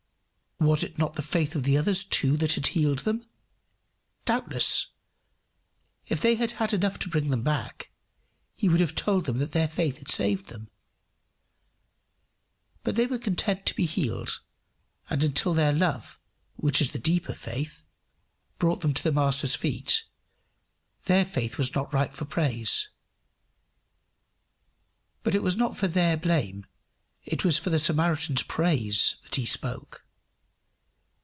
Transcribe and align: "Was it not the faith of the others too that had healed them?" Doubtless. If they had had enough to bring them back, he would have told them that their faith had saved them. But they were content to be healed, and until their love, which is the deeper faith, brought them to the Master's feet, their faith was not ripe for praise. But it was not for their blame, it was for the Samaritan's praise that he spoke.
"Was 0.63 0.83
it 0.83 0.99
not 0.99 1.15
the 1.15 1.23
faith 1.23 1.55
of 1.55 1.63
the 1.63 1.75
others 1.75 2.03
too 2.03 2.37
that 2.37 2.53
had 2.53 2.67
healed 2.67 2.99
them?" 2.99 3.25
Doubtless. 4.25 4.89
If 6.07 6.21
they 6.21 6.35
had 6.35 6.51
had 6.61 6.71
enough 6.71 6.99
to 6.99 7.09
bring 7.09 7.29
them 7.31 7.41
back, 7.41 7.89
he 8.53 8.69
would 8.69 8.79
have 8.79 8.93
told 8.93 9.25
them 9.25 9.39
that 9.39 9.53
their 9.53 9.67
faith 9.67 9.97
had 9.97 10.11
saved 10.11 10.49
them. 10.49 10.69
But 12.83 12.95
they 12.95 13.07
were 13.07 13.17
content 13.17 13.65
to 13.65 13.75
be 13.75 13.87
healed, 13.87 14.39
and 15.09 15.23
until 15.23 15.55
their 15.55 15.73
love, 15.73 16.19
which 16.57 16.79
is 16.79 16.91
the 16.91 16.99
deeper 16.99 17.33
faith, 17.33 17.81
brought 18.59 18.81
them 18.81 18.93
to 18.93 19.03
the 19.03 19.11
Master's 19.11 19.55
feet, 19.55 20.03
their 21.05 21.25
faith 21.25 21.57
was 21.57 21.73
not 21.73 21.91
ripe 21.91 22.13
for 22.13 22.25
praise. 22.25 22.89
But 25.23 25.33
it 25.33 25.41
was 25.41 25.57
not 25.57 25.75
for 25.75 25.87
their 25.87 26.17
blame, 26.17 26.67
it 27.25 27.43
was 27.43 27.57
for 27.57 27.71
the 27.71 27.79
Samaritan's 27.79 28.43
praise 28.43 29.15
that 29.23 29.33
he 29.33 29.45
spoke. 29.47 30.05